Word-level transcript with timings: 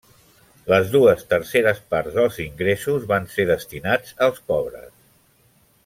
Les 0.71 0.87
dues 0.93 1.21
terceres 1.33 1.83
parts 1.95 2.15
dels 2.17 2.39
ingressos 2.47 3.05
van 3.13 3.31
ser 3.35 3.49
destinats 3.53 4.19
als 4.29 4.41
pobres. 4.51 4.93